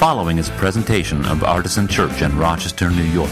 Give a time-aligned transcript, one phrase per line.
[0.00, 3.30] following is a presentation of Artisan Church in Rochester, New York.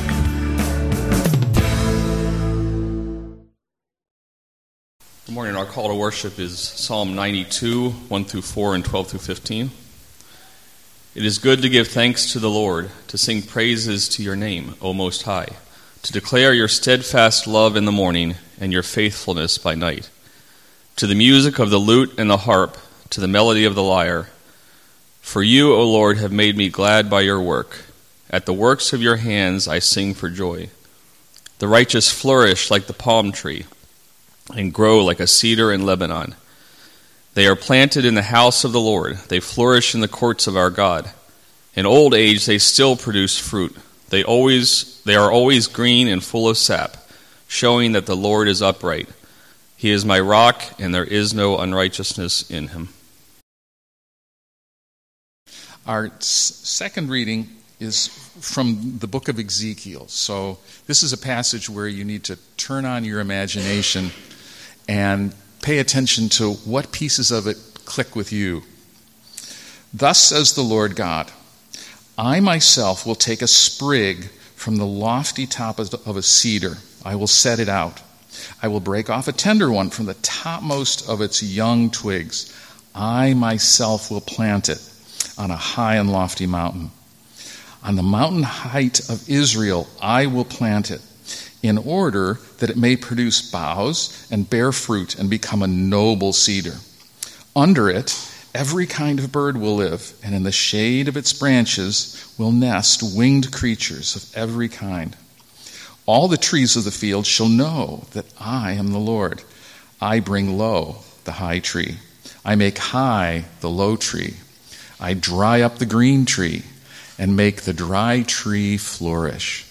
[5.25, 5.57] Good morning.
[5.57, 9.71] Our call to worship is Psalm 92, 1 through 4, and 12 through 15.
[11.15, 14.75] It is good to give thanks to the Lord, to sing praises to your name,
[14.83, 15.49] O Most High,
[16.03, 20.11] to declare your steadfast love in the morning and your faithfulness by night.
[20.97, 22.77] To the music of the lute and the harp,
[23.09, 24.29] to the melody of the lyre.
[25.29, 27.85] For you, O Lord, have made me glad by your work.
[28.31, 30.71] At the works of your hands I sing for joy.
[31.59, 33.67] The righteous flourish like the palm tree
[34.57, 36.35] and grow like a cedar in Lebanon.
[37.35, 39.19] They are planted in the house of the Lord.
[39.29, 41.11] They flourish in the courts of our God.
[41.75, 43.77] In old age they still produce fruit.
[44.09, 46.97] They always they are always green and full of sap,
[47.47, 49.11] showing that the Lord is upright.
[49.77, 52.89] He is my rock, and there is no unrighteousness in him.
[55.89, 57.49] Our second reading
[57.81, 58.09] is
[58.41, 60.07] from the book of Ezekiel.
[60.09, 64.11] So, this is a passage where you need to turn on your imagination
[64.87, 68.65] and pay attention to what pieces of it click with you.
[69.95, 71.33] Thus says the Lord God
[72.19, 77.27] I myself will take a sprig from the lofty top of a cedar, I will
[77.27, 78.03] set it out.
[78.63, 82.55] I will break off a tender one from the topmost of its young twigs.
[82.95, 84.88] I myself will plant it
[85.39, 86.91] on a high and lofty mountain.
[87.83, 91.01] On the mountain height of Israel, I will plant it,
[91.63, 96.77] in order that it may produce boughs and bear fruit and become a noble cedar.
[97.55, 98.17] Under it,
[98.55, 103.03] every kind of bird will live, and in the shade of its branches will nest
[103.17, 105.17] winged creatures of every kind.
[106.07, 109.43] All the trees of the field shall know that I am the Lord.
[110.01, 111.99] I bring low the high tree,
[112.45, 114.35] I make high the low tree.
[115.01, 116.63] I dry up the green tree
[117.19, 119.67] and make the dry tree flourish.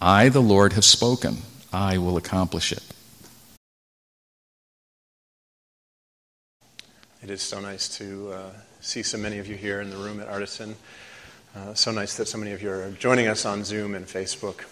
[0.00, 1.38] I, the Lord, have spoken.
[1.72, 2.82] I will accomplish it.
[7.22, 8.50] It is so nice to uh,
[8.80, 10.74] see so many of you here in the room at Artisan.
[11.54, 14.64] Uh, so nice that so many of you are joining us on Zoom and Facebook.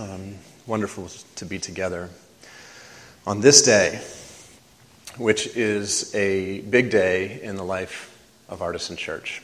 [0.00, 0.36] Um,
[0.66, 2.08] wonderful to be together
[3.26, 4.00] on this day,
[5.16, 8.09] which is a big day in the life
[8.50, 9.40] of Artisan Church.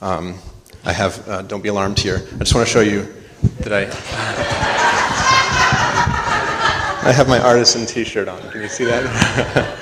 [0.00, 0.38] Um,
[0.84, 2.22] I have, uh, don't be alarmed here.
[2.34, 3.12] I just want to show you
[3.60, 3.84] that I,
[7.08, 8.40] I have my Artisan t shirt on.
[8.50, 9.78] Can you see that?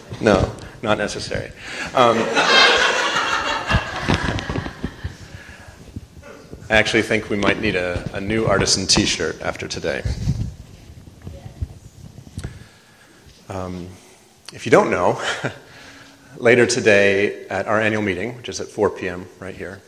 [0.20, 0.50] no,
[0.82, 1.52] not necessary.
[1.94, 2.16] Um,
[6.68, 10.02] I actually think we might need a, a new Artisan t shirt after today.
[13.48, 13.88] Um,
[14.52, 15.20] if you don't know,
[16.38, 19.26] Later today at our annual meeting, which is at 4 p.m.
[19.40, 19.80] right here,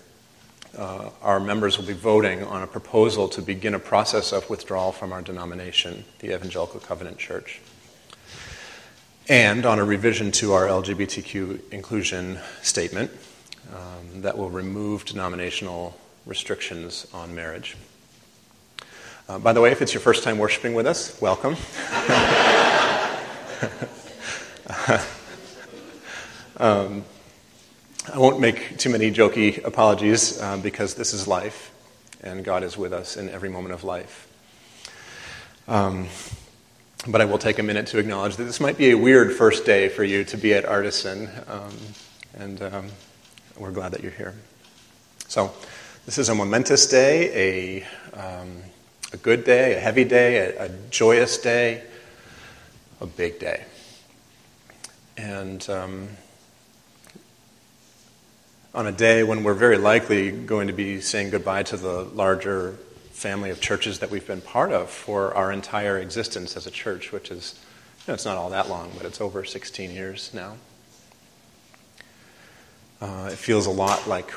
[0.79, 4.91] uh, our members will be voting on a proposal to begin a process of withdrawal
[4.91, 7.61] from our denomination, the Evangelical Covenant Church,
[9.29, 13.11] and on a revision to our LGBTQ inclusion statement
[13.75, 17.77] um, that will remove denominational restrictions on marriage.
[19.29, 21.57] Uh, by the way, if it's your first time worshiping with us, welcome.
[26.59, 27.05] Um,
[28.13, 31.73] I won't make too many jokey apologies uh, because this is life,
[32.21, 34.27] and God is with us in every moment of life.
[35.69, 36.09] Um,
[37.07, 39.65] but I will take a minute to acknowledge that this might be a weird first
[39.65, 41.77] day for you to be at Artisan, um,
[42.35, 42.89] and um,
[43.57, 44.35] we're glad that you're here.
[45.29, 45.53] So,
[46.07, 48.63] this is a momentous day, a, um,
[49.13, 51.85] a good day, a heavy day, a, a joyous day,
[53.01, 53.63] a big day.
[55.17, 56.09] And um,
[58.79, 62.75] on a day when we're very likely going to be saying goodbye to the larger
[63.11, 67.11] family of churches that we've been part of for our entire existence as a church,
[67.11, 67.59] which is,
[67.99, 70.57] you know, it's not all that long, but it's over 16 years now.
[73.01, 74.33] Uh, it feels a lot like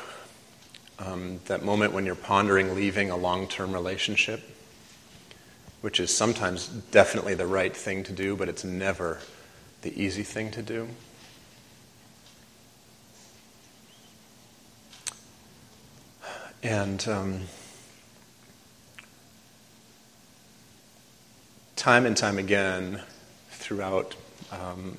[0.98, 4.42] um, that moment when you're pondering leaving a long term relationship,
[5.82, 9.20] which is sometimes definitely the right thing to do, but it's never
[9.82, 10.88] the easy thing to do.
[16.62, 17.40] And um,
[21.74, 23.02] time and time again
[23.50, 24.14] throughout
[24.52, 24.96] um,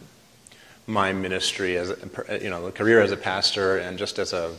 [0.88, 4.54] my ministry as a, you know, career as a pastor and just as a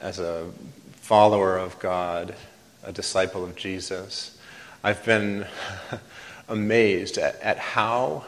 [0.00, 0.48] as a
[0.92, 2.36] follower of God,
[2.84, 4.38] a disciple of Jesus,
[4.84, 5.44] I've been
[6.48, 8.26] amazed at, at how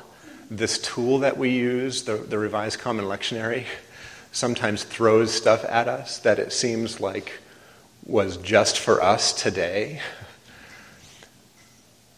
[0.51, 3.67] this tool that we use, the, the Revised Common Lectionary,
[4.33, 7.35] sometimes throws stuff at us that it seems like
[8.06, 10.00] was just for us today.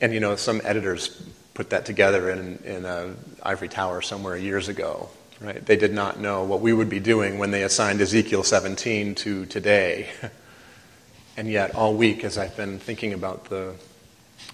[0.01, 1.23] And you know, some editors
[1.55, 5.11] put that together in, in an ivory tower somewhere years ago.
[5.41, 5.65] Right?
[5.65, 9.45] They did not know what we would be doing when they assigned Ezekiel 17 to
[9.47, 10.09] today.
[11.37, 13.75] and yet, all week, as I've been thinking about the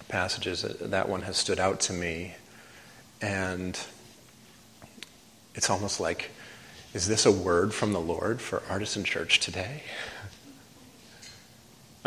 [0.08, 2.34] passages, uh, that one has stood out to me.
[3.20, 3.78] And
[5.54, 6.30] it's almost like,
[6.94, 9.82] is this a word from the Lord for Artisan Church today?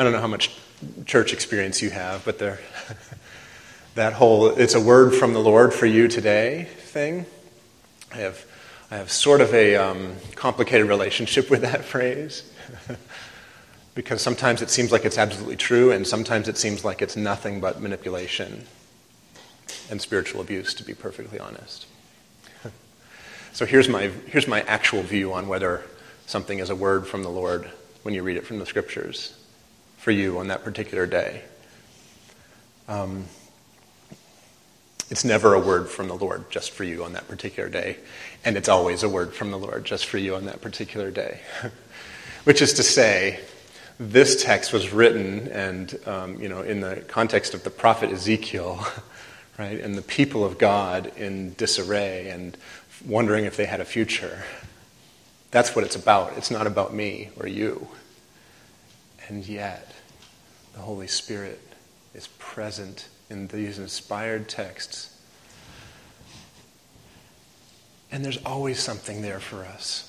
[0.02, 0.50] I don't know how much
[1.06, 2.58] church experience you have, but there,
[3.94, 7.28] that whole it's a word from the Lord for you today thing.
[8.12, 8.44] I have,
[8.90, 12.52] I have sort of a um, complicated relationship with that phrase
[13.94, 17.60] because sometimes it seems like it's absolutely true, and sometimes it seems like it's nothing
[17.60, 18.66] but manipulation
[19.92, 21.86] and spiritual abuse, to be perfectly honest.
[23.54, 25.84] so here's my, here's my actual view on whether
[26.26, 27.70] something is a word from the Lord
[28.02, 29.38] when you read it from the scriptures
[30.02, 31.44] for you on that particular day.
[32.88, 33.26] Um,
[35.12, 37.98] it's never a word from the Lord just for you on that particular day,
[38.44, 41.42] and it's always a word from the Lord just for you on that particular day.
[42.46, 43.42] Which is to say,
[44.00, 48.84] this text was written and um, you know in the context of the prophet Ezekiel,
[49.60, 52.58] right, and the people of God in disarray and
[53.06, 54.44] wondering if they had a future.
[55.52, 56.38] That's what it's about.
[56.38, 57.88] It's not about me or you.
[59.28, 59.91] And yet,
[60.74, 61.60] the Holy Spirit
[62.14, 65.20] is present in these inspired texts.
[68.12, 70.08] And there's always something there for us.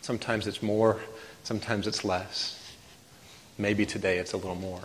[0.00, 1.00] Sometimes it's more
[1.44, 2.58] Sometimes it's less.
[3.58, 4.82] Maybe today it's a little more.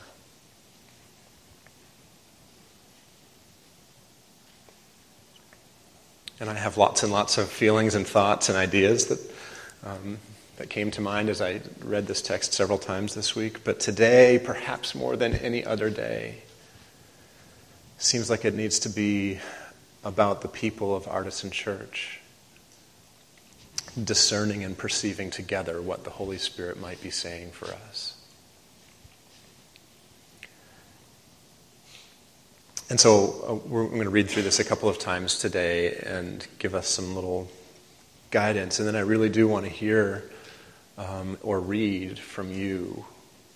[6.39, 9.19] And I have lots and lots of feelings and thoughts and ideas that,
[9.83, 10.19] um,
[10.57, 13.63] that came to mind as I read this text several times this week.
[13.63, 16.39] But today, perhaps more than any other day,
[17.97, 19.39] seems like it needs to be
[20.03, 22.19] about the people of Artisan Church
[24.03, 28.13] discerning and perceiving together what the Holy Spirit might be saying for us.
[32.89, 36.47] And so uh, we're going to read through this a couple of times today and
[36.57, 37.49] give us some little
[38.31, 38.79] guidance.
[38.79, 40.29] And then I really do want to hear
[40.97, 43.05] um, or read from you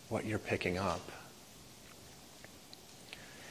[0.09, 1.01] what you're picking up.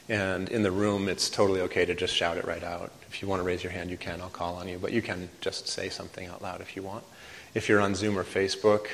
[0.09, 2.91] And in the room, it's totally okay to just shout it right out.
[3.07, 4.21] If you want to raise your hand, you can.
[4.21, 4.77] I'll call on you.
[4.77, 7.03] But you can just say something out loud if you want.
[7.53, 8.87] If you're on Zoom or Facebook,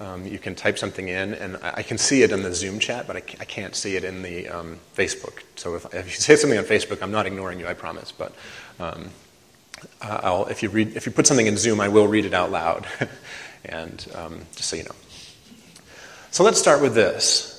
[0.00, 2.80] um, you can type something in, and I, I, can see it in the Zoom
[2.80, 5.42] chat, but I, I can't see it in the um, Facebook.
[5.54, 8.10] So if, if, you say something on Facebook, I'm not ignoring you, I promise.
[8.10, 8.34] But
[8.80, 9.10] um,
[10.48, 12.86] if, you read, if you put something in Zoom, I will read it out loud.
[13.64, 14.94] and um, just so you know.
[16.30, 17.50] So let's start with this.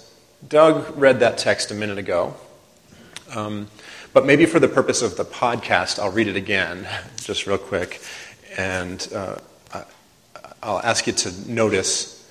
[0.48, 2.36] Doug read that text a minute ago.
[3.36, 3.68] Um,
[4.14, 6.88] but maybe for the purpose of the podcast, I'll read it again,
[7.18, 8.02] just real quick.
[8.58, 9.38] And uh,
[10.66, 12.28] I'll ask you to notice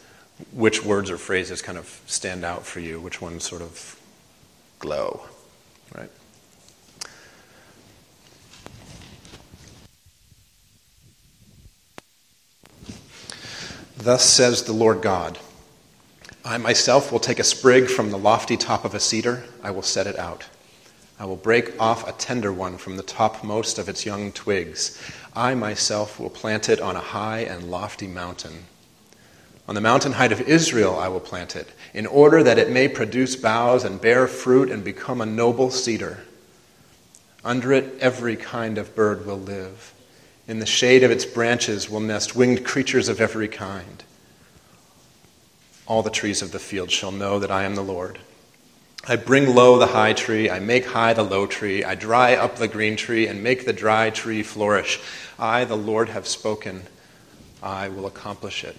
[0.53, 3.97] which words or phrases kind of stand out for you, which ones sort of
[4.81, 5.23] glow,
[5.97, 6.11] right?
[14.05, 15.39] Thus says the Lord God
[16.45, 19.81] I myself will take a sprig from the lofty top of a cedar, I will
[19.81, 20.45] set it out.
[21.19, 25.01] I will break off a tender one from the topmost of its young twigs.
[25.35, 28.67] I myself will plant it on a high and lofty mountain.
[29.67, 32.89] On the mountain height of Israel I will plant it, in order that it may
[32.89, 36.25] produce boughs and bear fruit and become a noble cedar.
[37.43, 39.94] Under it every kind of bird will live.
[40.47, 44.05] In the shade of its branches will nest winged creatures of every kind.
[45.87, 48.19] All the trees of the field shall know that I am the Lord.
[49.07, 52.57] I bring low the high tree, I make high the low tree, I dry up
[52.57, 54.99] the green tree and make the dry tree flourish.
[55.39, 56.83] I, the Lord, have spoken,
[57.63, 58.77] I will accomplish it.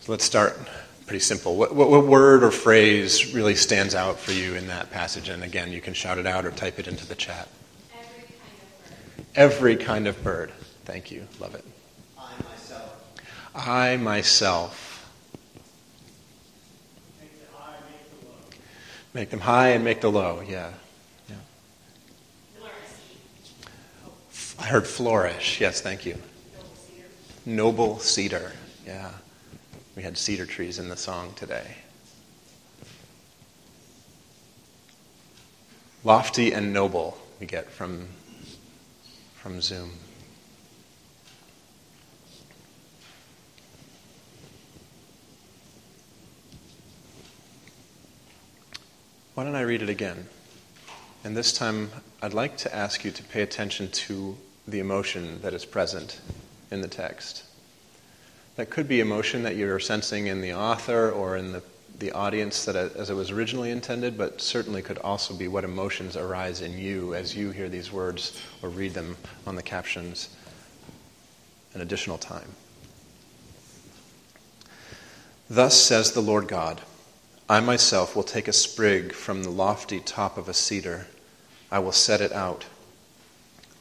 [0.00, 0.58] So let's start
[1.06, 1.56] pretty simple.
[1.56, 5.28] What, what, what, word or phrase really stands out for you in that passage?
[5.28, 7.48] And again, you can shout it out or type it into the chat.
[9.34, 10.52] Every kind of bird.
[10.84, 11.26] Thank you.
[11.40, 11.64] Love it.
[12.18, 13.22] I myself.
[13.54, 14.92] I myself.
[19.14, 20.70] Make them high and make the low, yeah.
[21.28, 21.36] yeah.
[22.54, 22.74] Flourish.
[24.58, 25.60] I heard flourish.
[25.60, 26.14] Yes, thank you.
[26.14, 27.08] Noble cedar.
[27.44, 28.52] Noble cedar.
[28.86, 29.10] Yeah.
[29.96, 31.76] We had cedar trees in the song today.
[36.04, 38.08] Lofty and noble we get from,
[39.42, 39.90] from Zoom.
[49.34, 50.28] Why don't I read it again?
[51.24, 51.90] And this time,
[52.22, 54.36] I'd like to ask you to pay attention to
[54.68, 56.20] the emotion that is present
[56.70, 57.42] in the text.
[58.54, 61.64] That could be emotion that you're sensing in the author or in the,
[61.98, 66.16] the audience that as it was originally intended, but certainly could also be what emotions
[66.16, 70.28] arise in you as you hear these words or read them on the captions
[71.74, 72.48] an additional time.
[75.48, 76.82] Thus says the Lord God
[77.48, 81.06] I myself will take a sprig from the lofty top of a cedar,
[81.70, 82.64] I will set it out.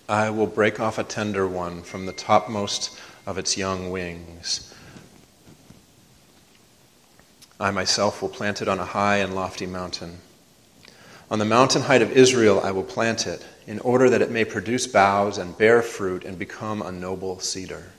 [0.09, 4.70] I will break off a tender one from the topmost of its young wings.
[7.61, 10.17] I myself will plant it on a high and lofty mountain.
[11.29, 14.45] On the mountain height of Israel I will plant it, in order that it may
[14.45, 17.91] produce boughs and bear fruit and become a noble cedar.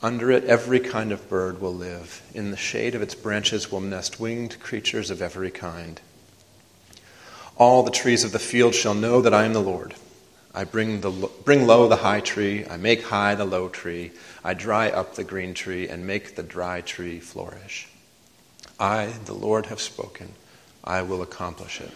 [0.00, 2.22] Under it every kind of bird will live.
[2.32, 6.00] In the shade of its branches will nest winged creatures of every kind.
[7.56, 9.94] All the trees of the field shall know that I am the Lord.
[10.54, 11.10] I bring, the,
[11.44, 14.12] bring low the high tree, I make high the low tree,
[14.44, 17.88] I dry up the green tree and make the dry tree flourish.
[18.78, 20.32] I, the Lord, have spoken,
[20.82, 21.90] I will accomplish it.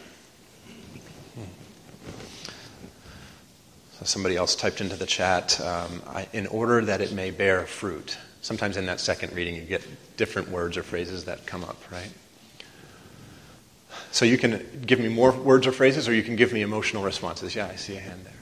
[3.98, 7.66] So somebody else typed into the chat, um, I, in order that it may bear
[7.66, 8.16] fruit.
[8.42, 9.84] Sometimes in that second reading, you get
[10.16, 12.12] different words or phrases that come up, right?
[14.12, 17.02] So you can give me more words or phrases, or you can give me emotional
[17.02, 17.56] responses.
[17.56, 18.34] Yeah, I see a hand there.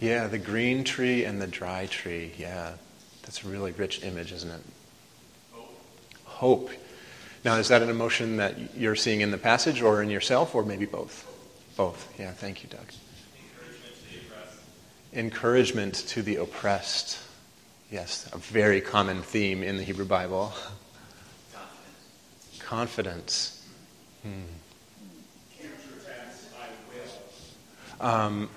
[0.00, 2.32] Yeah, the green tree and the dry tree.
[2.36, 2.72] Yeah,
[3.24, 4.60] that's a really rich image, isn't it?
[5.52, 5.74] Hope.
[6.24, 6.70] Hope.
[7.44, 10.64] Now, is that an emotion that you're seeing in the passage or in yourself, or
[10.64, 11.30] maybe both?
[11.76, 12.14] Both.
[12.18, 12.86] Yeah, thank you, Doug.
[15.12, 17.18] Encouragement to the oppressed.
[17.90, 20.52] Yes, a very common theme in the Hebrew Bible.
[22.60, 22.60] Confidence.
[22.60, 23.66] Confidence.
[24.22, 24.30] Hmm.
[28.00, 28.50] Um,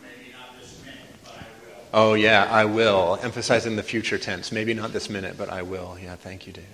[2.00, 3.18] Oh, yeah, I will.
[3.24, 4.52] Emphasizing the future tense.
[4.52, 5.98] Maybe not this minute, but I will.
[6.00, 6.70] Yeah, thank you, David.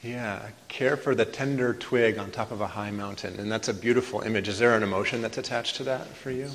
[0.00, 3.40] Yeah, care for the tender twig on top of a high mountain.
[3.40, 4.46] And that's a beautiful image.
[4.46, 6.52] Is there an emotion that's attached to that for you?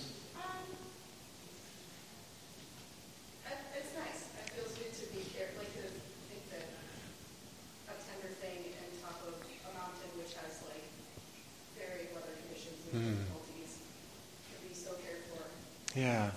[15.97, 16.29] Yeah.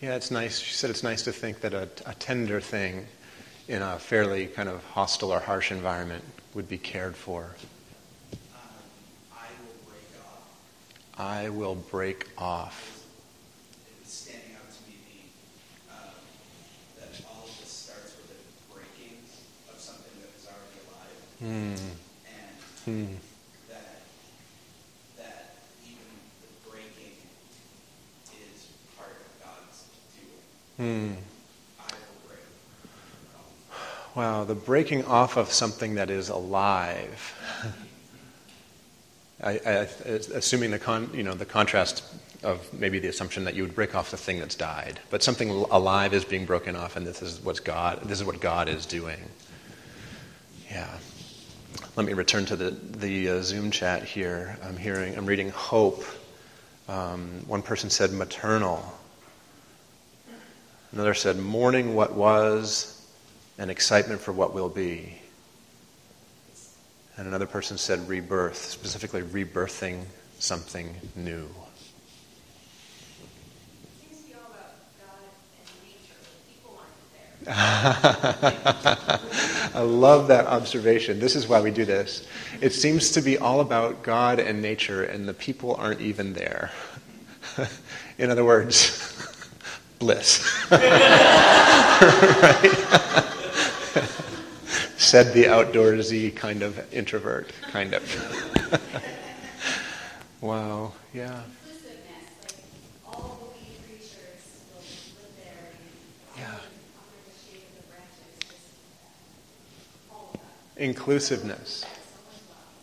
[0.00, 0.58] Yeah, it's nice.
[0.58, 3.06] She said it's nice to think that a, a tender thing
[3.68, 7.54] in a fairly kind of hostile or harsh environment would be cared for.
[8.52, 8.58] Um,
[9.32, 11.16] I will break off.
[11.16, 13.04] I will break off.
[14.04, 15.30] Standing out to me
[15.88, 16.14] um,
[16.98, 19.18] that all of this starts with a breaking
[19.72, 21.14] of something that is already alive.
[21.38, 21.94] Hmm.
[22.26, 23.14] And Hmm.
[23.68, 24.02] that,
[25.16, 25.54] that
[25.86, 26.10] even
[26.42, 27.14] the breaking
[28.34, 29.84] is part of God's
[30.16, 30.42] doing.
[30.78, 31.14] Hmm.
[34.14, 37.34] Wow, the breaking off of something that is alive.
[39.42, 39.88] I, I,
[40.34, 42.04] assuming the con, you know the contrast
[42.44, 45.50] of maybe the assumption that you would break off the thing that's died, but something
[45.50, 48.00] alive is being broken off, and this is what's God.
[48.04, 49.18] This is what God is doing.
[50.70, 50.96] Yeah.
[51.96, 54.56] Let me return to the the uh, Zoom chat here.
[54.62, 55.16] I'm hearing.
[55.16, 56.04] I'm reading hope.
[56.88, 58.97] Um, one person said maternal.
[60.92, 63.06] Another said mourning what was
[63.58, 65.18] and excitement for what will be.
[67.16, 70.04] And another person said rebirth, specifically rebirthing
[70.38, 71.48] something new.
[77.50, 79.18] I
[79.74, 81.18] love that observation.
[81.18, 82.28] This is why we do this.
[82.60, 86.70] It seems to be all about God and nature, and the people aren't even there.
[88.18, 89.27] In other words,
[89.98, 90.38] bliss.
[94.96, 98.82] Said the outdoorsy kind of introvert, kind of.
[100.40, 101.42] wow, yeah.
[106.36, 106.54] Yeah.
[110.76, 111.84] Inclusiveness.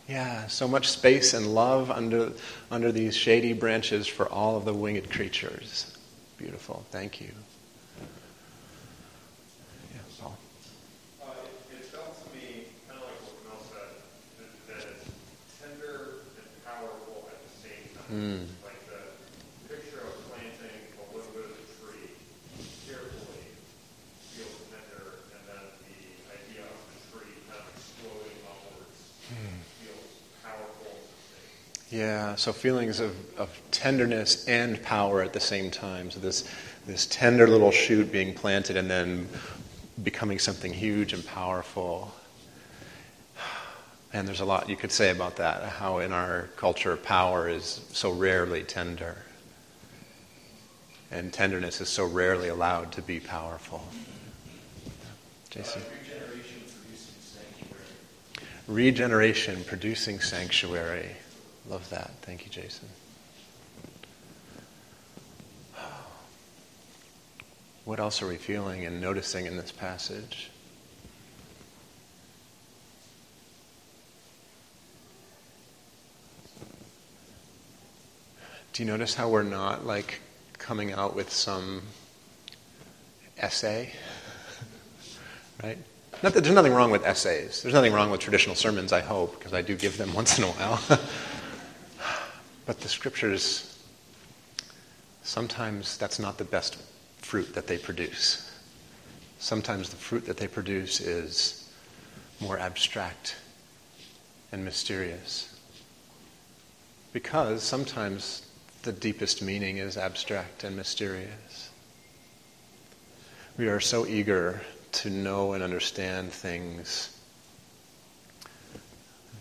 [0.08, 2.32] Yeah, so much space and love under,
[2.70, 5.95] under these shady branches for all of the winged creatures.
[6.36, 6.84] Beautiful.
[6.90, 7.30] Thank you.
[9.94, 10.36] Yeah, Paul.
[18.12, 18.46] Mm.
[18.62, 22.14] Like the picture of planting a little bit of a tree
[22.86, 23.50] carefully
[24.30, 29.58] feels tender, and then the idea of the tree kind of exploding upwards mm.
[29.82, 31.02] feels powerful.
[31.90, 36.10] Yeah, so feelings of of tenderness and power at the same time.
[36.10, 36.48] So this
[36.86, 39.28] this tender little shoot being planted and then
[40.02, 42.14] becoming something huge and powerful.
[44.12, 47.84] And there's a lot you could say about that, how in our culture power is
[47.92, 49.16] so rarely tender.
[51.10, 53.86] And tenderness is so rarely allowed to be powerful.
[55.50, 55.82] Jason.
[58.68, 61.10] Regeneration producing sanctuary.
[61.68, 62.10] Love that.
[62.22, 62.88] Thank you, Jason.
[67.86, 70.50] What else are we feeling and noticing in this passage?
[78.72, 80.18] Do you notice how we're not like
[80.58, 81.82] coming out with some
[83.38, 83.92] essay?
[85.62, 85.78] right?
[86.24, 87.62] Not that there's nothing wrong with essays.
[87.62, 90.42] There's nothing wrong with traditional sermons, I hope, because I do give them once in
[90.42, 90.82] a while.
[92.66, 93.78] but the scriptures,
[95.22, 96.78] sometimes that's not the best
[97.26, 98.48] fruit that they produce.
[99.40, 101.68] Sometimes the fruit that they produce is
[102.40, 103.34] more abstract
[104.52, 105.52] and mysterious.
[107.12, 108.46] Because sometimes
[108.84, 111.70] the deepest meaning is abstract and mysterious.
[113.58, 114.60] We are so eager
[114.92, 117.20] to know and understand things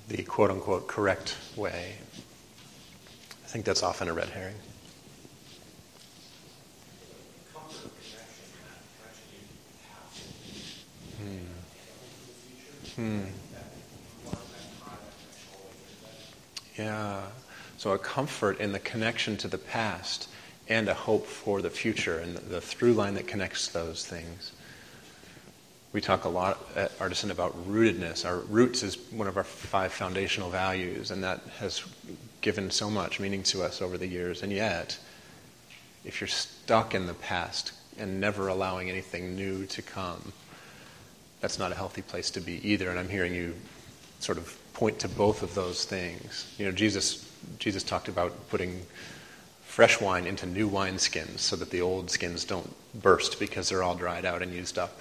[0.07, 1.93] the quote unquote correct way.
[3.43, 4.55] I think that's often a red herring.
[12.95, 13.21] Hmm.
[16.77, 17.21] Yeah.
[17.77, 20.29] So a comfort in the connection to the past
[20.67, 24.51] and a hope for the future and the, through line that connects those things.
[25.93, 28.25] We talk a lot at Artisan about rootedness.
[28.25, 31.83] Our roots is one of our five foundational values, and that has
[32.41, 34.43] given so much meaning to us over the years.
[34.43, 34.97] And yet,
[36.03, 40.33] if you're stuck in the past and never allowing anything new to come,
[41.45, 42.89] that's not a healthy place to be either.
[42.89, 43.53] And I'm hearing you
[44.19, 46.51] sort of point to both of those things.
[46.57, 47.23] You know, Jesus
[47.59, 48.81] Jesus talked about putting
[49.63, 53.83] fresh wine into new wine skins so that the old skins don't burst because they're
[53.83, 54.99] all dried out and used up.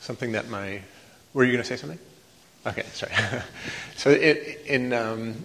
[0.00, 0.80] Something that my.
[1.34, 2.00] Were you going to say something?
[2.66, 3.12] Okay, sorry.
[3.96, 5.44] so it, in um,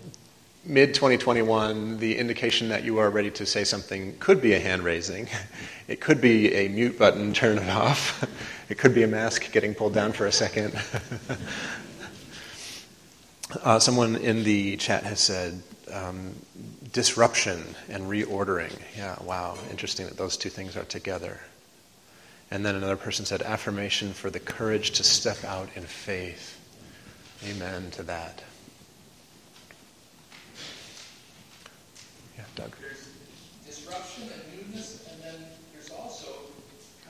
[0.65, 4.83] mid 2021, the indication that you are ready to say something could be a hand
[4.83, 5.27] raising.
[5.85, 8.23] It could be a mute button, turn it off.
[8.69, 10.73] It could be a mask getting pulled down for a second.
[13.61, 16.33] uh, someone in the chat has said um,
[16.93, 18.73] disruption and reordering.
[18.95, 21.41] Yeah, wow, interesting that those two things are together.
[22.49, 26.62] And then another person said affirmation for the courage to step out in faith.
[27.45, 28.43] Amen to that.
[32.37, 32.71] Yeah, Doug.
[32.79, 33.09] There's
[33.65, 36.27] disruption and newness, and then there's also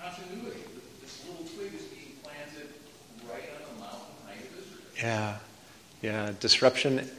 [0.02, 0.62] continuity.
[1.02, 2.74] This little twig is being planted
[3.30, 4.80] right on the mountain height of Israel.
[4.98, 5.38] Yeah,
[6.02, 7.10] yeah, disruption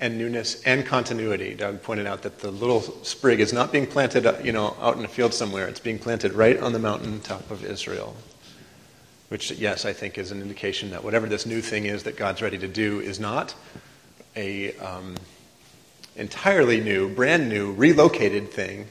[0.00, 1.54] and newness and continuity.
[1.54, 4.96] Doug pointed out that the little sprig is not being planted, uh, you know, out
[4.96, 5.66] in a field somewhere.
[5.66, 8.16] It's being planted right on the mountain top of Israel.
[9.28, 12.40] Which, yes, I think is an indication that whatever this new thing is that God's
[12.40, 13.54] ready to do is not
[14.34, 15.16] a um,
[16.16, 18.86] entirely new, brand new, relocated thing,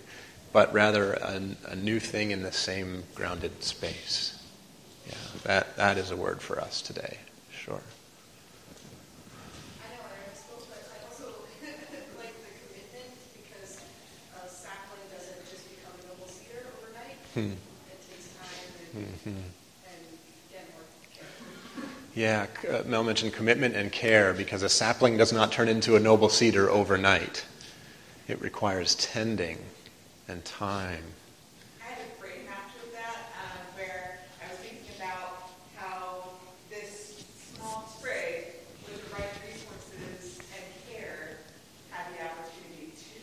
[0.54, 4.42] but rather a, a new thing in the same grounded space.
[5.08, 7.18] Yeah, that, that is a word for us today,
[7.52, 7.82] sure.
[17.36, 17.40] I
[22.18, 26.00] Yeah, uh, Mel mentioned commitment and care because a sapling does not turn into a
[26.00, 27.46] noble cedar overnight.
[28.28, 29.60] It requires tending
[30.28, 31.04] and time.
[31.78, 33.30] I had a brain match with that,
[33.76, 36.24] where I was thinking about how
[36.72, 38.48] this small sprig,
[38.84, 41.38] with the right resources and care,
[41.92, 43.14] had the opportunity to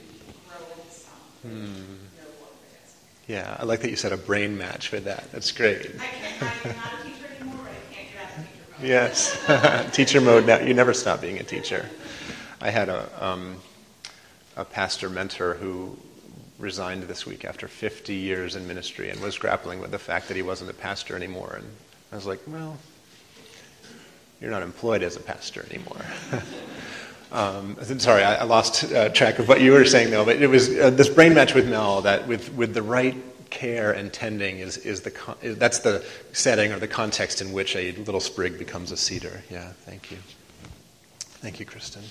[0.46, 2.78] grow into something noble and.
[3.26, 5.32] Yeah, I like that you said a brain match with that.
[5.32, 5.90] That's great.
[8.84, 9.40] Yes,
[9.92, 10.46] teacher mode.
[10.46, 11.88] Now you never stop being a teacher.
[12.60, 13.56] I had a um,
[14.56, 15.96] a pastor mentor who
[16.58, 20.36] resigned this week after 50 years in ministry and was grappling with the fact that
[20.36, 21.56] he wasn't a pastor anymore.
[21.58, 21.66] And
[22.12, 22.76] I was like, well,
[24.40, 26.04] you're not employed as a pastor anymore.
[27.32, 30.26] um, sorry, I, lost uh, track of what you were saying, though.
[30.26, 33.16] But it was uh, this brain match with Mel that with, with the right
[33.54, 37.76] care and tending is, is the con- that's the setting or the context in which
[37.76, 39.42] a little sprig becomes a cedar.
[39.50, 40.18] Yeah, thank you.
[41.40, 42.02] Thank you, Kristen.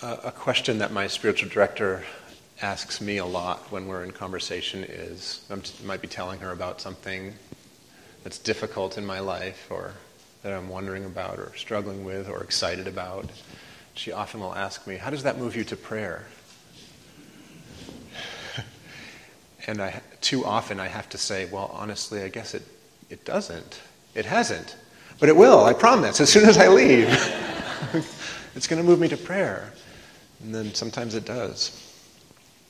[0.00, 2.04] Uh, a question that my spiritual director
[2.62, 6.80] asks me a lot when we're in conversation is I might be telling her about
[6.80, 7.34] something
[8.22, 9.92] that's difficult in my life or
[10.42, 13.28] that I'm wondering about or struggling with or excited about.
[13.94, 16.26] She often will ask me, How does that move you to prayer?
[19.68, 22.62] And I, too often I have to say, Well, honestly, I guess it,
[23.10, 23.80] it doesn't.
[24.14, 24.74] It hasn't.
[25.20, 27.08] But it will, I promise, as soon as I leave.
[28.54, 29.70] it's going to move me to prayer.
[30.42, 31.84] And then sometimes it does.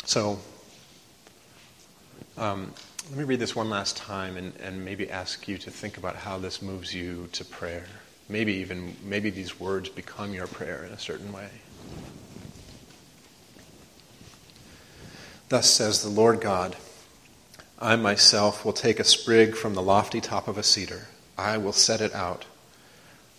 [0.06, 0.40] So,
[2.37, 2.74] um,
[3.11, 6.16] let me read this one last time and, and maybe ask you to think about
[6.16, 7.87] how this moves you to prayer.
[8.28, 11.48] Maybe even, maybe these words become your prayer in a certain way.
[15.48, 16.76] Thus says the Lord God
[17.81, 21.73] I myself will take a sprig from the lofty top of a cedar, I will
[21.73, 22.45] set it out.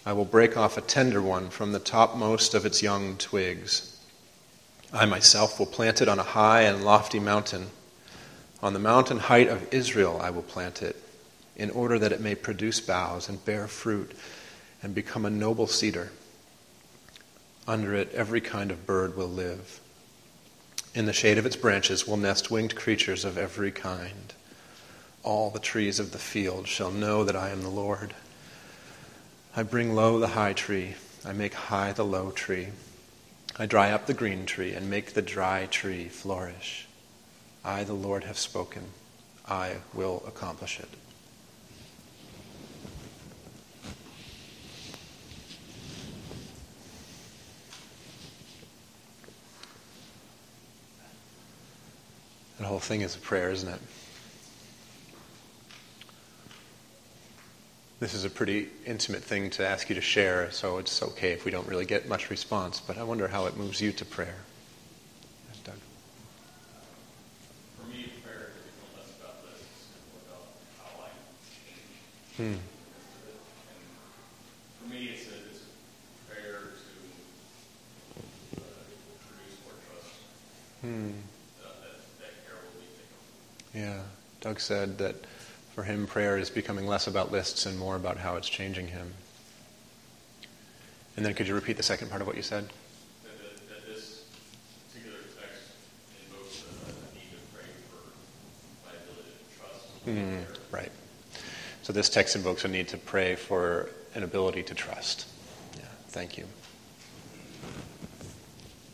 [0.06, 3.97] I will break off a tender one from the topmost of its young twigs.
[4.93, 7.67] I myself will plant it on a high and lofty mountain.
[8.63, 10.95] On the mountain height of Israel I will plant it,
[11.58, 14.13] in order that it may produce boughs and bear fruit
[14.82, 16.12] and become a noble cedar.
[17.67, 19.82] Under it every kind of bird will live.
[20.99, 24.33] In the shade of its branches will nest winged creatures of every kind.
[25.23, 28.13] All the trees of the field shall know that I am the Lord.
[29.55, 32.67] I bring low the high tree, I make high the low tree.
[33.57, 36.85] I dry up the green tree and make the dry tree flourish.
[37.63, 38.83] I, the Lord, have spoken.
[39.47, 40.89] I will accomplish it.
[52.59, 53.79] That whole thing is a prayer, isn't it?
[57.99, 61.43] This is a pretty intimate thing to ask you to share, so it's okay if
[61.43, 64.35] we don't really get much response, but I wonder how it moves you to prayer.
[65.65, 65.75] Doug.
[67.77, 70.47] For me, prayer is become about lists and more about
[70.79, 71.11] how I
[71.51, 72.55] change.
[72.55, 72.59] Hmm.
[74.79, 75.63] For me, it's a, it's
[76.31, 76.87] prayer to
[78.55, 78.79] uh,
[79.27, 80.23] produce more trust.
[80.79, 81.19] Hmm.
[81.59, 83.19] Uh, that, that care will be taken.
[83.73, 84.01] Yeah.
[84.41, 85.15] Doug said that
[85.75, 89.13] for him, prayer is becoming less about lists and more about how it's changing him.
[91.17, 92.69] And then could you repeat the second part of what you said?
[100.08, 100.91] Mm, right.
[101.84, 105.27] So this text invokes a need to pray for an ability to trust.
[105.75, 106.45] Yeah, thank you.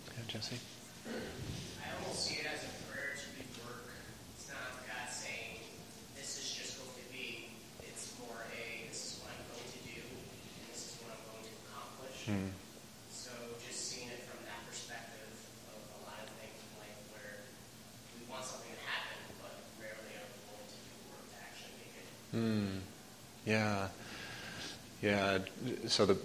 [0.07, 0.57] Yeah, Jesse?
[1.07, 3.87] I almost see it as a prayer to be work.
[4.35, 5.63] It's not God saying,
[6.17, 7.47] this is just going to be.
[7.87, 11.23] It's more a, this is what I'm going to do, and this is what I'm
[11.31, 11.55] going to
[12.25, 12.49] Hmm.
[13.11, 13.29] So
[13.61, 15.29] just seeing it from that perspective
[15.69, 17.45] of a lot of things in life where
[18.17, 21.77] we want something to happen, but rarely are we going to do work to actually
[21.77, 22.09] make it.
[22.33, 22.81] Hmm.
[23.45, 23.87] Yeah.
[25.01, 25.87] Yeah.
[25.87, 26.17] So the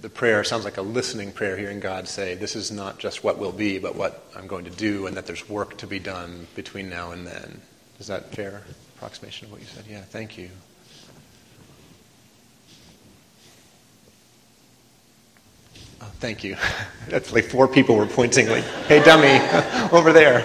[0.00, 3.38] the prayer sounds like a listening prayer, hearing God say, "This is not just what
[3.38, 6.46] will be, but what I'm going to do, and that there's work to be done
[6.54, 7.60] between now and then."
[7.98, 8.62] Is that fair
[8.96, 9.84] approximation of what you said?
[9.88, 10.02] Yeah.
[10.02, 10.50] Thank you.
[16.20, 16.56] Thank you.
[17.08, 19.38] That's like four people were pointing, like, "Hey, dummy,
[19.96, 20.44] over there." I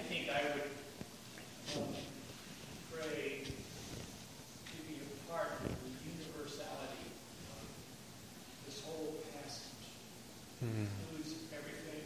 [0.00, 0.62] think I would
[1.76, 1.84] um,
[2.92, 7.10] pray to be a part of the universality
[7.50, 7.62] of
[8.66, 9.72] this whole passage.
[10.62, 12.02] Includes everything,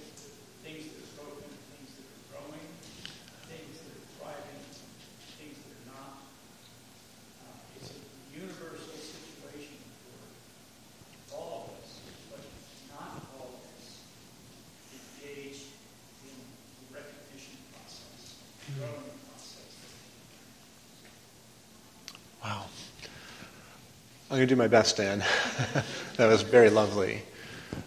[0.65, 2.67] things that are broken, things that are growing,
[3.49, 4.61] things that are thriving,
[5.37, 6.25] things that are not.
[7.41, 8.01] Uh, it's a
[8.33, 9.77] universal situation
[11.31, 12.01] for all of us,
[12.31, 12.45] but
[12.93, 14.05] not all of us
[14.93, 15.73] engaged
[16.29, 18.37] in the recognition process,
[18.77, 19.73] growing process.
[22.45, 22.69] Wow.
[24.33, 25.19] I'm going to do my best, Dan.
[26.17, 27.21] that was very lovely.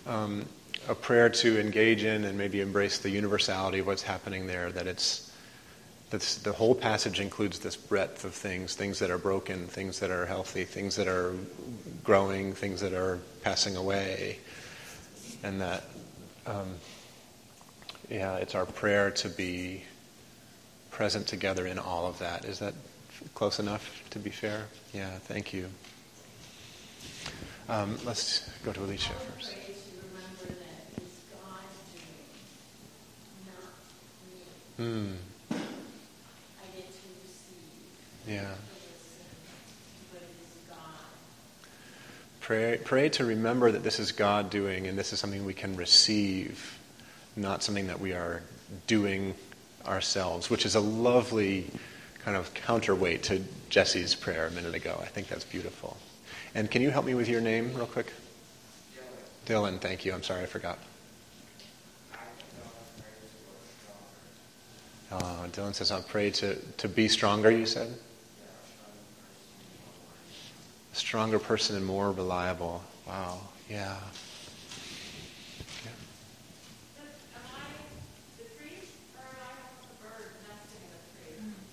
[0.05, 0.45] Um,
[0.87, 4.85] a prayer to engage in and maybe embrace the universality of what's happening there, that
[4.85, 5.35] it's
[6.11, 10.11] that's, the whole passage includes this breadth of things things that are broken, things that
[10.11, 11.33] are healthy, things that are
[12.03, 14.37] growing, things that are passing away.
[15.41, 15.85] and that,
[16.45, 16.75] um,
[18.07, 19.81] yeah, it's our prayer to be
[20.91, 22.45] present together in all of that.
[22.45, 22.75] Is that
[23.33, 24.67] close enough to be fair?
[24.93, 25.69] Yeah, thank you.
[27.67, 29.55] Um, let's go to Alicia first.
[34.77, 35.13] Hmm.
[38.27, 38.53] Yeah.
[42.41, 45.75] Pray, pray to remember that this is God doing and this is something we can
[45.75, 46.77] receive,
[47.35, 48.43] not something that we are
[48.85, 49.33] doing
[49.87, 51.71] ourselves, which is a lovely
[52.23, 54.99] kind of counterweight to Jesse's prayer a minute ago.
[55.01, 55.97] I think that's beautiful.
[56.53, 58.13] And can you help me with your name real quick?
[59.45, 60.13] Dylan, thank you.
[60.13, 60.79] I'm sorry I forgot.
[65.11, 67.93] Uh, Dylan says, I'll pray to, to be stronger, you said?
[70.91, 72.83] A stronger person and more reliable.
[73.07, 73.95] Wow, yeah.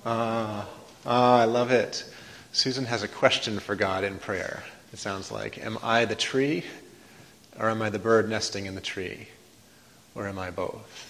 [0.05, 0.69] Ah,
[1.07, 2.12] ah, I love it.
[2.53, 4.63] Susan has a question for God in prayer.
[4.93, 6.65] It sounds like, Am I the tree,
[7.59, 9.29] or am I the bird nesting in the tree?
[10.15, 11.09] Or am I both?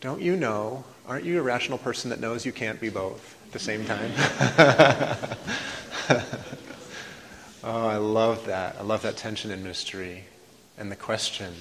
[0.00, 0.84] Don't you know?
[1.08, 4.12] Aren't you a rational person that knows you can't be both at the same time?
[7.64, 8.76] oh, I love that.
[8.78, 10.24] I love that tension and mystery
[10.78, 11.52] and the question.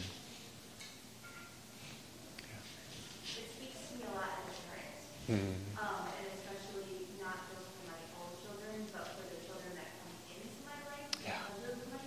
[3.25, 4.93] It speaks to me a lot as a parent,
[5.25, 5.58] Hmm.
[5.81, 10.13] um, and especially not just for my own children, but for the children that come
[10.29, 11.41] into my life Yeah.
[11.58, 12.05] because of my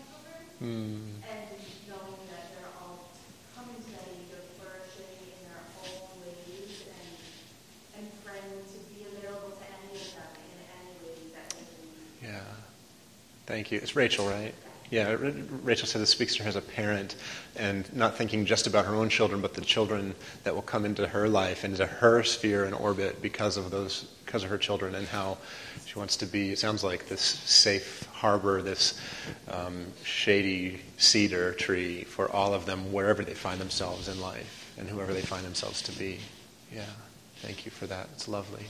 [0.58, 1.22] Hmm.
[1.22, 1.46] and
[1.86, 3.10] knowing that they're all
[3.54, 6.82] coming to that age of flourishing in their own ways,
[7.94, 12.26] and and praying to be available to any of them in any ways that they
[12.26, 12.34] can.
[12.34, 12.54] Yeah.
[13.46, 13.78] Thank you.
[13.78, 14.52] It's Rachel, right?
[14.90, 15.16] Yeah,
[15.62, 17.16] Rachel said it speaks to her as a parent
[17.56, 21.06] and not thinking just about her own children, but the children that will come into
[21.06, 25.06] her life, into her sphere and orbit because of those, because of her children, and
[25.06, 25.36] how
[25.84, 26.52] she wants to be.
[26.52, 29.00] It sounds like this safe harbor, this
[29.50, 34.88] um, shady cedar tree for all of them, wherever they find themselves in life and
[34.88, 36.18] whoever they find themselves to be.
[36.74, 36.84] Yeah,
[37.36, 38.08] thank you for that.
[38.14, 38.66] It's lovely.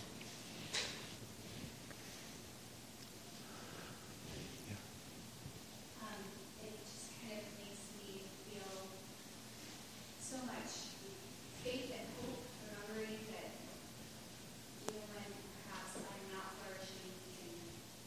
[6.00, 6.20] Um,
[6.62, 8.74] it just kind of makes me feel
[10.20, 10.92] so much
[11.64, 13.50] faith and hope, remembering that
[14.87, 15.28] even when
[15.64, 17.56] perhaps I'm not flourishing, He can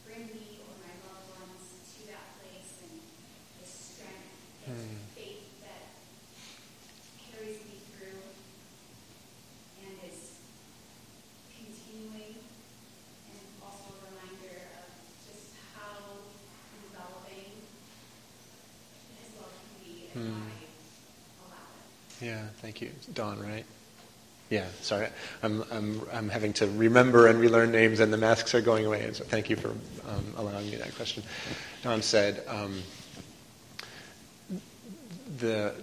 [0.06, 1.66] bring me or my loved ones
[1.98, 2.96] to that place and
[3.60, 5.90] the strength and faith that
[7.18, 8.22] carries me through
[9.82, 10.38] and is
[11.50, 14.88] continuing and also a reminder of
[15.26, 16.22] just how
[16.86, 17.58] enveloping
[19.18, 19.54] his love
[20.14, 20.20] it.
[22.20, 22.90] Yeah, thank you.
[23.14, 23.64] Dawn, right?
[24.52, 25.08] Yeah, sorry.
[25.42, 29.02] I'm, I'm, I'm having to remember and relearn names, and the masks are going away.
[29.02, 31.22] And so thank you for um, allowing me that question.
[31.82, 32.82] Dawn said um,
[35.38, 35.74] the,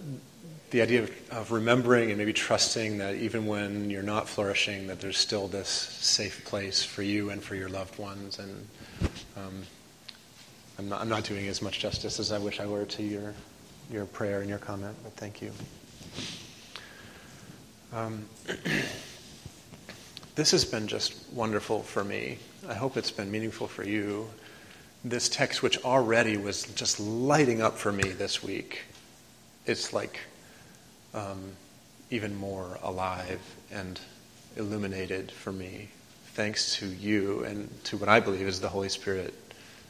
[0.70, 5.00] the idea of, of remembering and maybe trusting that even when you're not flourishing, that
[5.00, 8.38] there's still this safe place for you and for your loved ones.
[8.38, 8.68] And
[9.36, 9.62] um,
[10.78, 13.34] I'm, not, I'm not doing as much justice as I wish I were to your,
[13.90, 15.52] your prayer and your comment, but thank you.
[17.92, 18.24] Um,
[20.36, 22.38] this has been just wonderful for me.
[22.68, 24.28] I hope it's been meaningful for you.
[25.04, 28.82] This text, which already was just lighting up for me this week,
[29.66, 30.20] it's like
[31.14, 31.40] um,
[32.10, 33.40] even more alive
[33.72, 33.98] and
[34.56, 35.88] illuminated for me,
[36.34, 39.34] thanks to you and to what I believe is the Holy Spirit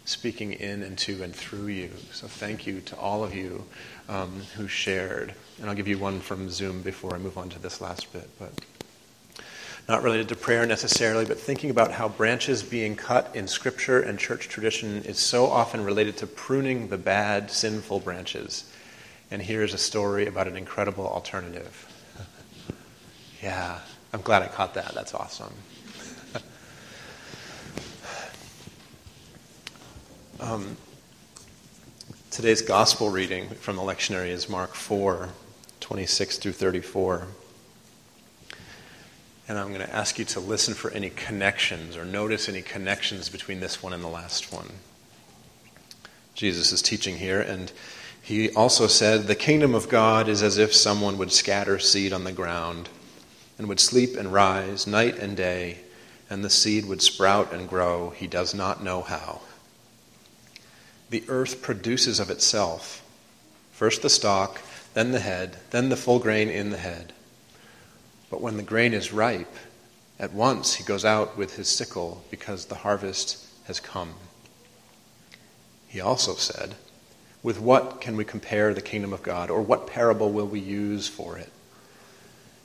[0.04, 1.90] speaking in and to and through you.
[2.12, 3.64] So thank you to all of you
[4.08, 5.34] um, who shared.
[5.60, 8.28] And I'll give you one from Zoom before I move on to this last bit.
[8.38, 8.52] But
[9.88, 14.18] not related to prayer necessarily, but thinking about how branches being cut in Scripture and
[14.18, 18.70] church tradition is so often related to pruning the bad, sinful branches.
[19.30, 21.86] And here's a story about an incredible alternative.
[23.42, 23.80] yeah,
[24.12, 24.94] I'm glad I caught that.
[24.94, 25.54] That's awesome.
[30.40, 30.78] Um,
[32.30, 35.28] today's gospel reading from the lectionary is Mark 4,
[35.80, 37.26] 26 through 34.
[39.48, 43.28] And I'm going to ask you to listen for any connections or notice any connections
[43.28, 44.70] between this one and the last one.
[46.32, 47.70] Jesus is teaching here, and
[48.22, 52.24] he also said, The kingdom of God is as if someone would scatter seed on
[52.24, 52.88] the ground
[53.58, 55.80] and would sleep and rise night and day,
[56.30, 58.08] and the seed would sprout and grow.
[58.08, 59.42] He does not know how
[61.10, 63.02] the earth produces of itself
[63.80, 64.60] first the stalk,
[64.92, 67.14] then the head, then the full grain in the head.
[68.28, 69.56] But when the grain is ripe,
[70.18, 74.16] at once he goes out with his sickle because the harvest has come.
[75.88, 76.74] He also said,
[77.42, 81.08] With what can we compare the kingdom of God, or what parable will we use
[81.08, 81.50] for it?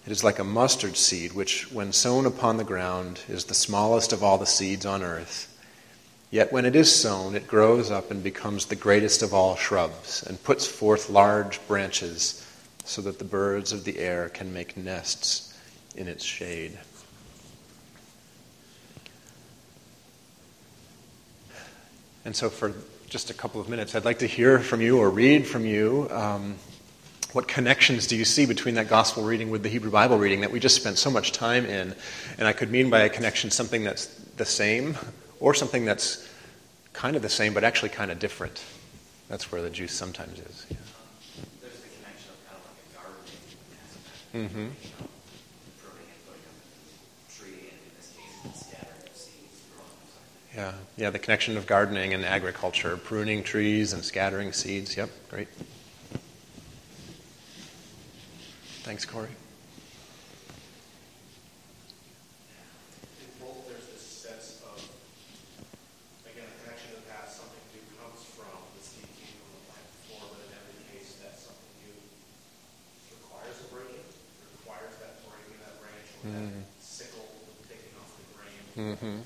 [0.06, 4.12] It is like a mustard seed, which, when sown upon the ground, is the smallest
[4.12, 5.55] of all the seeds on earth.
[6.36, 10.22] Yet when it is sown, it grows up and becomes the greatest of all shrubs,
[10.22, 12.46] and puts forth large branches,
[12.84, 15.58] so that the birds of the air can make nests
[15.96, 16.78] in its shade.
[22.26, 22.74] And so, for
[23.08, 26.10] just a couple of minutes, I'd like to hear from you or read from you.
[26.12, 26.56] Um,
[27.32, 30.52] what connections do you see between that gospel reading with the Hebrew Bible reading that
[30.52, 31.96] we just spent so much time in?
[32.38, 34.98] And I could mean by a connection something that's the same
[35.46, 36.28] or something that's
[36.92, 38.64] kind of the same but actually kind of different.
[39.30, 40.66] That's where the juice sometimes is.
[40.72, 40.78] Yeah.
[41.62, 43.38] There's the connection of kind of like a gardening
[43.86, 44.34] aspect.
[44.34, 44.70] Mm-hmm.
[45.84, 46.58] Pruning and putting up
[47.22, 50.58] a tree, and in this case, it's scattering of seeds, growing of something.
[50.58, 54.98] Yeah, yeah, the connection of gardening and agriculture, pruning trees and scattering seeds.
[54.98, 55.48] Yep, great.
[58.82, 59.28] Thanks, Corey.
[59.28, 59.34] In
[63.42, 64.78] both, there's this sense of,
[66.30, 69.66] again, a connection to the past, something new comes from the seed came from the
[69.74, 71.98] plant before, but in every case, that something new
[73.10, 74.06] requires a breaking,
[74.62, 76.50] requires that breaking that branch or that Mm.
[76.80, 77.28] sickle
[77.70, 79.06] taking off the grain, Mm-hmm.
[79.06, 79.24] in?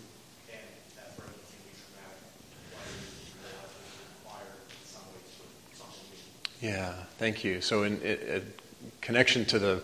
[6.61, 7.61] Yeah, thank you.
[7.61, 8.59] So, in it,
[9.01, 9.81] connection to the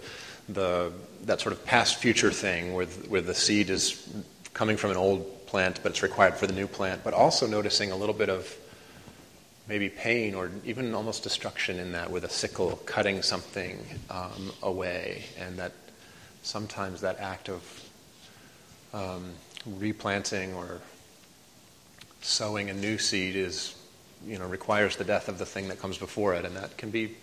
[0.49, 0.91] the
[1.23, 4.07] that sort of past future thing, where the, where the seed is
[4.53, 7.03] coming from an old plant, but it's required for the new plant.
[7.03, 8.53] But also noticing a little bit of
[9.67, 15.23] maybe pain or even almost destruction in that, with a sickle cutting something um, away,
[15.39, 15.71] and that
[16.45, 17.89] sometimes that act of
[18.93, 19.31] um,
[19.65, 20.79] replanting or
[22.21, 23.75] sowing a new seed is,
[24.25, 26.89] you know, requires the death of the thing that comes before it, and that can
[26.91, 27.15] be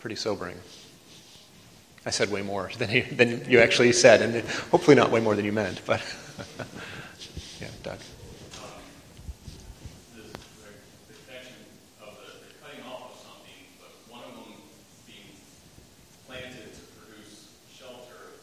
[0.00, 0.56] pretty sobering.
[2.04, 5.36] I said way more than you, than you actually said, and hopefully not way more
[5.36, 6.02] than you meant, but
[7.60, 7.98] yeah, Doug.
[10.14, 10.22] the,
[11.06, 11.62] the connection
[12.02, 14.50] of the, the cutting off of something, but one of them
[15.06, 15.30] being
[16.26, 18.42] planted to produce shelter,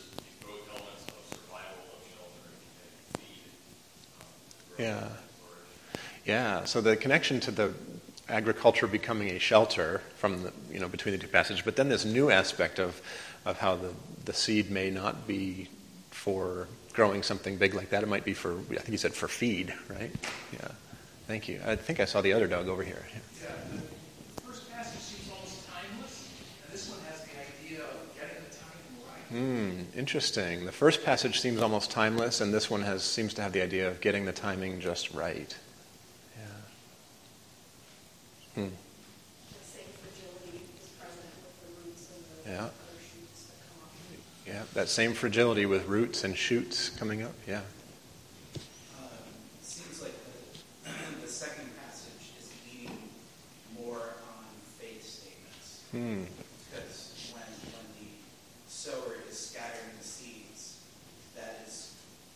[4.79, 5.09] Yeah.
[6.25, 7.73] Yeah, so the connection to the
[8.29, 12.05] agriculture becoming a shelter from the, you know, between the two passages, but then this
[12.05, 13.01] new aspect of,
[13.47, 13.93] of how the,
[14.27, 15.69] the seed may not be
[16.11, 18.03] for growing something big like that.
[18.03, 20.11] It might be for, I think you said for feed, right?
[20.53, 20.69] Yeah.
[21.27, 21.61] Thank you.
[21.65, 23.07] I think I saw the other dog over here.
[23.13, 23.21] Yeah.
[23.43, 23.81] Yeah,
[24.37, 26.29] the first passage seems almost timeless,
[26.65, 29.18] and this one has the idea of getting the timing right.
[29.29, 30.65] Hmm, interesting.
[30.65, 33.87] The first passage seems almost timeless, and this one has seems to have the idea
[33.89, 35.55] of getting the timing just right.
[36.37, 36.43] Yeah.
[38.55, 38.69] Hmm.
[38.71, 42.09] The same fragility with roots
[42.47, 42.71] and Yeah.
[42.99, 43.93] shoots that up.
[44.47, 47.35] Yeah, that same fragility with roots and shoots coming up.
[47.47, 47.59] Yeah.
[47.59, 47.65] Um,
[49.61, 50.15] it seems like
[50.85, 52.97] the, the second passage is leaning
[53.79, 54.45] more on
[54.81, 55.83] faith statements.
[55.93, 56.25] Hmm.
[56.73, 57.45] Because when,
[57.77, 58.09] when the
[58.69, 60.81] sower is scattering the seeds,
[61.37, 61.95] that is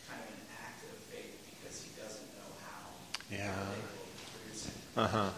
[0.08, 2.92] kind of an act of faith because he doesn't know how
[3.32, 3.54] Yeah.
[4.96, 5.30] Uh huh.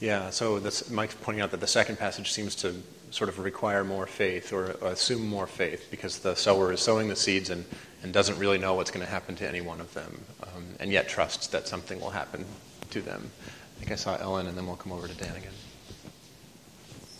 [0.00, 0.30] Yeah.
[0.30, 2.74] So this, Mike's pointing out that the second passage seems to
[3.10, 7.14] sort of require more faith or assume more faith because the sower is sowing the
[7.14, 7.64] seeds and,
[8.02, 10.90] and doesn't really know what's going to happen to any one of them, um, and
[10.90, 12.44] yet trusts that something will happen
[12.90, 13.30] to them.
[13.76, 15.52] I think I saw Ellen, and then we'll come over to Dan again.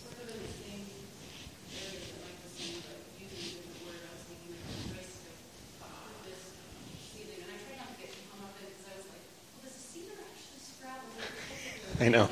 [0.03, 0.83] Sort of in the same
[1.79, 4.99] area that Mike was saying, but using a different word, I was thinking of the
[4.99, 6.59] risk of uh, this
[7.15, 7.39] seedling.
[7.47, 9.23] And I tried not to get too hung up in it because I was like,
[9.55, 11.07] well, does the seed actually sprout?
[12.05, 12.29] I know.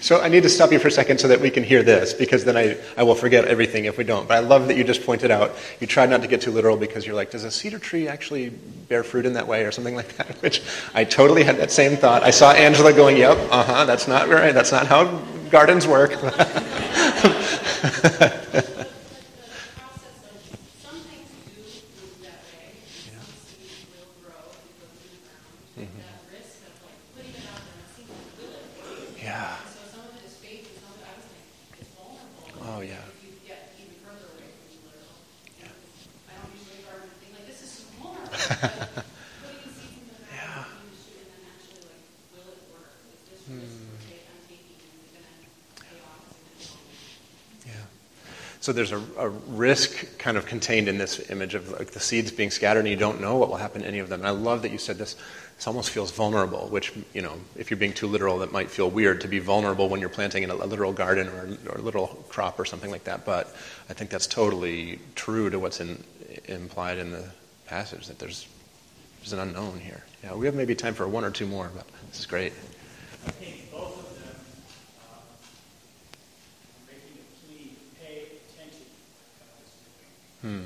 [0.00, 2.14] So I need to stop you for a second so that we can hear this,
[2.14, 4.28] because then I, I will forget everything if we don't.
[4.28, 6.76] But I love that you just pointed out, you tried not to get too literal
[6.76, 9.94] because you're like, does a cedar tree actually bear fruit in that way or something
[9.96, 10.36] like that?
[10.42, 10.62] Which
[10.94, 12.22] I totally had that same thought.
[12.22, 14.54] I saw Angela going, yep, uh-huh, that's not right.
[14.54, 16.12] That's not how gardens work.
[29.22, 29.56] Yeah.
[32.62, 32.96] Oh, yeah.
[48.70, 52.30] So there's a, a risk kind of contained in this image of like the seeds
[52.30, 54.20] being scattered, and you don't know what will happen to any of them.
[54.20, 55.16] And I love that you said this.
[55.56, 58.88] This almost feels vulnerable, which you know, if you're being too literal, that might feel
[58.88, 62.24] weird to be vulnerable when you're planting in a, literal garden or, or a literal
[62.28, 63.24] crop or something like that.
[63.26, 63.52] But
[63.88, 66.04] I think that's totally true to what's in,
[66.44, 67.24] implied in the
[67.66, 68.46] passage that there's
[69.18, 70.04] there's an unknown here.
[70.22, 72.52] Yeah, we have maybe time for one or two more, but this is great.
[73.26, 74.36] I think both of them
[75.10, 80.08] uh, are making a plea to pay attention to what God is doing.
[80.42, 80.60] Hmm.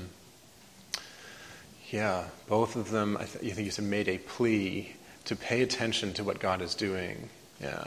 [1.89, 4.95] Yeah, both of them, I, th- you think you said, made a plea
[5.25, 7.29] to pay attention to what God is doing.
[7.61, 7.85] Yeah.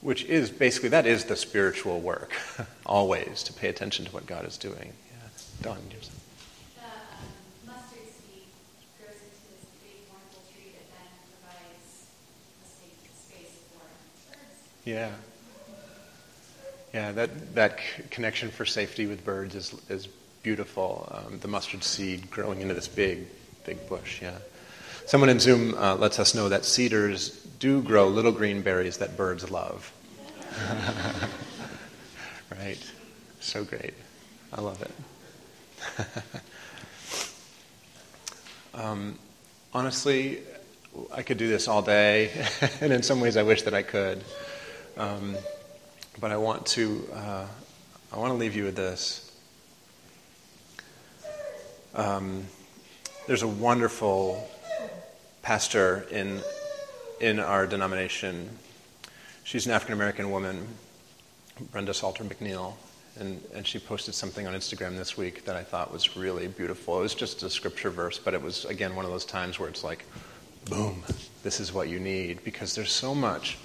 [0.00, 2.32] Which is basically, that is the spiritual work,
[2.86, 4.92] always, to pay attention to what God is doing.
[5.10, 5.28] Yeah.
[5.62, 6.10] Don, yours.
[6.76, 6.90] The um,
[7.66, 8.44] mustard seed
[8.98, 11.08] grows into this big, wonderful tree that then
[11.40, 12.06] provides
[13.14, 14.84] space for birds.
[14.84, 15.12] Yeah.
[16.92, 20.08] Yeah, that, that c- connection for safety with birds is, is
[20.42, 21.08] beautiful.
[21.10, 23.26] Um, the mustard seed growing into this big,
[23.64, 24.38] big bush, yeah.
[25.06, 29.16] Someone in Zoom uh, lets us know that cedars do grow little green berries that
[29.16, 29.92] birds love.
[32.50, 32.78] right?
[33.40, 33.94] So great.
[34.52, 34.90] I love it.
[38.74, 39.18] um,
[39.72, 40.40] honestly,
[41.12, 42.30] I could do this all day,
[42.80, 44.22] and in some ways I wish that I could.
[44.96, 45.36] Um,
[46.20, 47.46] but I want to, uh,
[48.12, 49.21] I want to leave you with this.
[51.94, 52.46] Um,
[53.26, 54.48] there's a wonderful
[55.42, 56.40] pastor in
[57.20, 58.48] in our denomination.
[59.44, 60.66] She's an African American woman,
[61.70, 62.74] Brenda Salter McNeil,
[63.20, 66.98] and, and she posted something on Instagram this week that I thought was really beautiful.
[66.98, 69.68] It was just a scripture verse, but it was again one of those times where
[69.68, 70.06] it's like,
[70.70, 71.02] boom,
[71.42, 73.58] this is what you need because there's so much.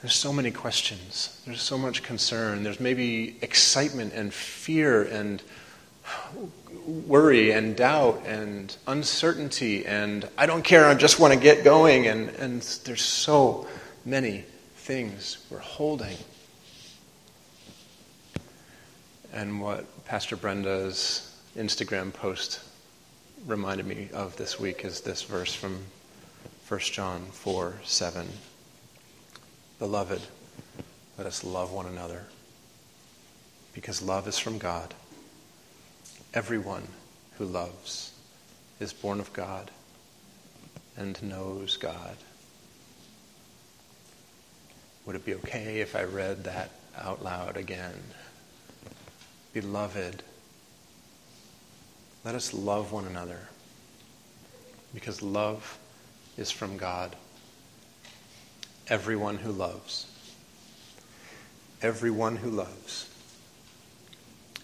[0.00, 1.42] There's so many questions.
[1.44, 2.62] There's so much concern.
[2.62, 5.42] There's maybe excitement and fear and
[6.86, 12.06] worry and doubt and uncertainty and I don't care, I just want to get going.
[12.06, 13.66] And, and there's so
[14.04, 14.44] many
[14.76, 16.16] things we're holding.
[19.32, 22.60] And what Pastor Brenda's Instagram post
[23.46, 25.78] reminded me of this week is this verse from
[26.68, 28.26] 1 John 4 7.
[29.78, 30.20] Beloved,
[31.18, 32.24] let us love one another
[33.74, 34.94] because love is from God.
[36.34, 36.88] Everyone
[37.36, 38.10] who loves
[38.80, 39.70] is born of God
[40.96, 42.16] and knows God.
[45.04, 48.02] Would it be okay if I read that out loud again?
[49.52, 50.22] Beloved,
[52.24, 53.48] let us love one another
[54.94, 55.78] because love
[56.38, 57.14] is from God.
[58.88, 60.06] Everyone who loves,
[61.82, 63.10] everyone who loves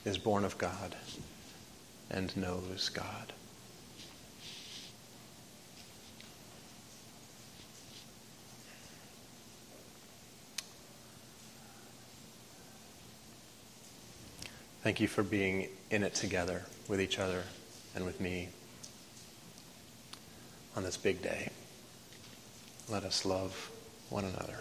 [0.07, 0.97] is born of God
[2.11, 3.33] and knows God.
[14.83, 17.43] Thank you for being in it together with each other
[17.95, 18.49] and with me
[20.77, 21.51] on this big day.
[22.89, 23.71] Let us love
[24.09, 24.61] one another.